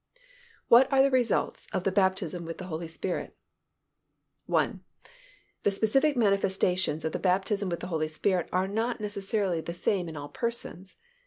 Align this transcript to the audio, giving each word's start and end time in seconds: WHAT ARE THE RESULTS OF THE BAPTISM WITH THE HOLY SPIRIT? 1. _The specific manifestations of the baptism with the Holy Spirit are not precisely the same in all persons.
WHAT 0.67 0.91
ARE 0.91 1.03
THE 1.03 1.11
RESULTS 1.11 1.67
OF 1.73 1.83
THE 1.83 1.91
BAPTISM 1.91 2.43
WITH 2.43 2.57
THE 2.57 2.63
HOLY 2.65 2.87
SPIRIT? 2.87 3.37
1. 4.47 4.83
_The 5.63 5.71
specific 5.71 6.17
manifestations 6.17 7.05
of 7.05 7.11
the 7.11 7.19
baptism 7.19 7.69
with 7.69 7.81
the 7.81 7.85
Holy 7.93 8.07
Spirit 8.07 8.49
are 8.51 8.67
not 8.67 8.97
precisely 8.97 9.61
the 9.61 9.75
same 9.75 10.09
in 10.09 10.17
all 10.17 10.29
persons. 10.29 10.95